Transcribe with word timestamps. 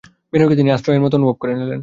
বিনয়কে 0.31 0.55
তিনি 0.55 0.69
আশ্রয়ের 0.71 1.01
মতো 1.01 1.15
অনুভব 1.17 1.35
করিলেন। 1.41 1.79